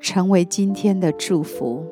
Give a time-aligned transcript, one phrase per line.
[0.00, 1.84] 成为今天的祝福。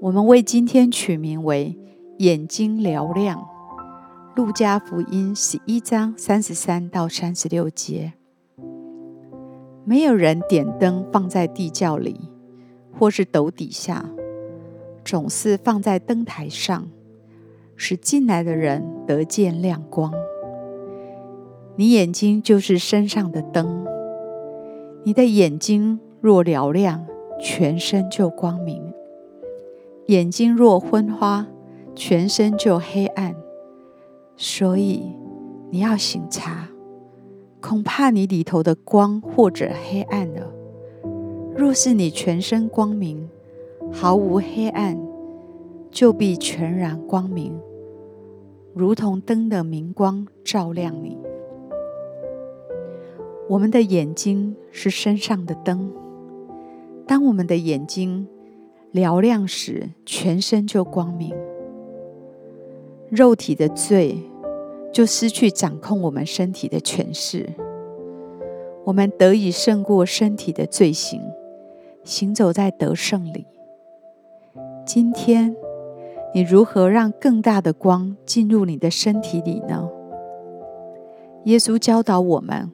[0.00, 1.78] 我们为今天取名为
[2.18, 3.46] “眼睛嘹亮”。
[4.34, 8.14] 路加福音十一章三十三到三十六节。
[9.84, 12.30] 没有人点灯放在地窖里，
[12.98, 14.08] 或是斗底下，
[15.04, 16.88] 总是放在灯台上，
[17.76, 20.10] 使进来的人得见亮光。
[21.76, 23.81] 你眼睛就是身上的灯。
[25.04, 27.04] 你的眼睛若嘹亮，
[27.40, 28.80] 全身就光明；
[30.06, 31.46] 眼睛若昏花，
[31.94, 33.34] 全身就黑暗。
[34.36, 35.02] 所以
[35.70, 36.68] 你要醒察，
[37.60, 40.52] 恐怕你里头的光或者黑暗了。
[41.56, 43.28] 若是你全身光明，
[43.90, 44.96] 毫无黑暗，
[45.90, 47.52] 就必全然光明，
[48.72, 51.18] 如同灯的明光照亮你。
[53.52, 55.92] 我们的眼睛是身上的灯，
[57.06, 58.26] 当我们的眼睛
[58.94, 61.34] 嘹亮时，全身就光明。
[63.10, 64.16] 肉体的罪
[64.90, 67.46] 就失去掌控我们身体的权势，
[68.84, 71.20] 我们得以胜过身体的罪行，
[72.04, 73.44] 行走在得胜里。
[74.86, 75.54] 今天，
[76.34, 79.90] 你如何让更大的光进入你的身体里呢？
[81.44, 82.70] 耶稣教导我们。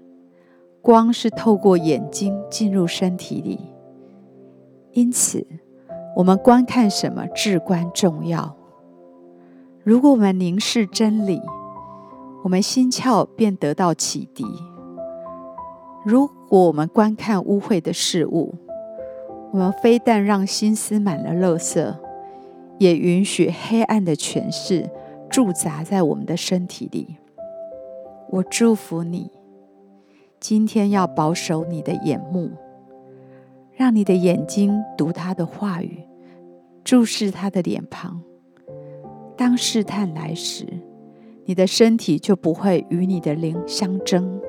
[0.89, 3.61] 光是透过眼睛进入身体里，
[4.93, 5.47] 因此
[6.17, 8.57] 我们观看什么至关重要。
[9.85, 11.43] 如果我们凝视真理，
[12.43, 14.47] 我们心窍便得到启迪；
[16.07, 18.55] 如果我们观看污秽的事物，
[19.53, 21.95] 我们非但让心思满了垃圾，
[22.79, 24.89] 也允许黑暗的权势
[25.29, 27.17] 驻扎在我们的身体里。
[28.31, 29.31] 我祝福你。
[30.41, 32.51] 今天要保守你的眼目，
[33.73, 36.07] 让你的眼睛读他的话语，
[36.85, 38.23] 注视他的脸庞。
[39.37, 40.65] 当试探来时，
[41.45, 44.41] 你的身体就不会与你的灵相争。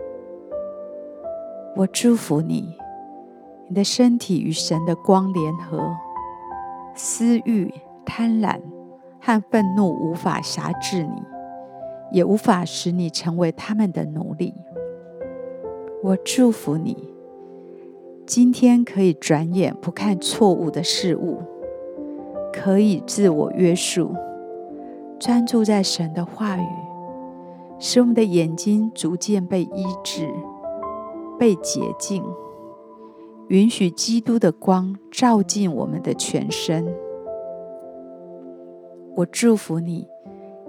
[1.76, 2.76] 我祝福你，
[3.68, 5.90] 你的身体与神的光联合，
[6.94, 7.74] 私欲、
[8.06, 8.60] 贪婪
[9.20, 11.24] 和愤怒无法辖制你，
[12.12, 14.54] 也无法使你成为他们的奴隶。
[16.02, 16.96] 我祝福你，
[18.26, 21.40] 今天可以转眼不看错误的事物，
[22.54, 24.16] 可以自我约束，
[25.20, 26.66] 专注在神的话语，
[27.80, 30.30] 使我们的眼睛逐渐被医治、
[31.38, 32.24] 被洁净，
[33.50, 36.88] 允许基督的光照进我们的全身。
[39.18, 40.08] 我祝福你，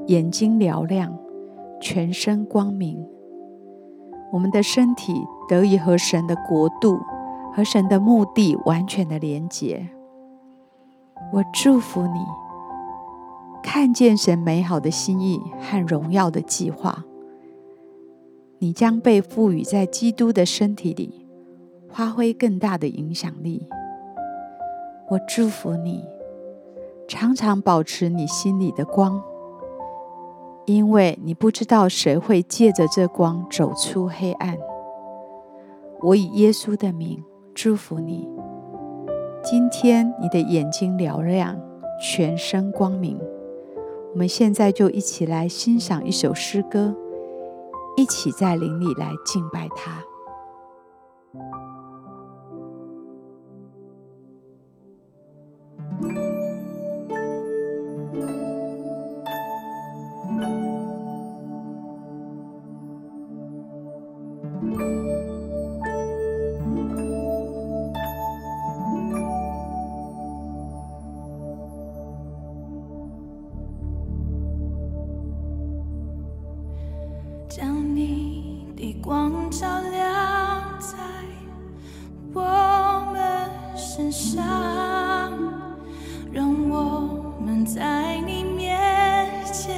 [0.09, 1.17] 眼睛嘹亮，
[1.81, 3.07] 全身光明。
[4.33, 6.99] 我们的身体得以和神的国度
[7.53, 9.89] 和神的目的完全的连结。
[11.33, 12.21] 我祝福你，
[13.63, 17.05] 看见神美好的心意和荣耀的计划。
[18.59, 21.27] 你将被赋予在基督的身体里，
[21.89, 23.67] 发挥更大的影响力。
[25.09, 26.05] 我祝福你，
[27.09, 29.23] 常常保持你心里的光。
[30.67, 34.57] 因为你不知道谁会借着这光走出黑暗。
[36.03, 37.23] 我以耶稣的名
[37.55, 38.29] 祝福你，
[39.43, 41.61] 今天你的眼睛嘹亮，
[42.01, 43.19] 全身光明。
[44.13, 46.95] 我们现在就一起来欣赏一首诗歌，
[47.97, 50.03] 一起在灵里来敬拜他。
[77.61, 80.97] 将你的光照亮在
[82.33, 82.41] 我
[83.13, 84.43] 们身上，
[86.33, 89.77] 让我们在你面前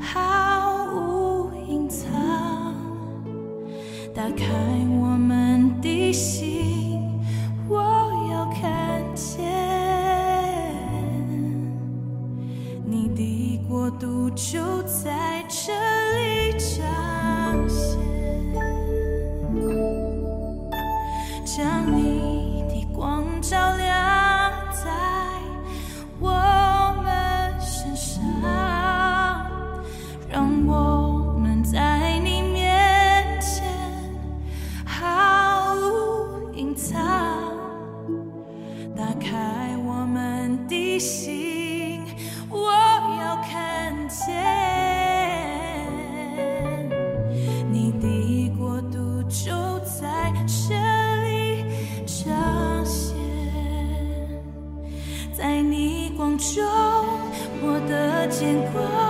[0.00, 2.10] 毫无隐藏，
[4.12, 4.44] 打开
[4.98, 5.05] 我。
[21.46, 23.86] 将你的光照亮
[24.72, 24.90] 在
[26.18, 26.32] 我
[27.04, 28.20] 们身上
[30.28, 33.64] 让我们在你面前
[34.84, 36.98] 毫无隐藏
[38.96, 41.65] 打开我们的心
[58.28, 59.05] 牵见过。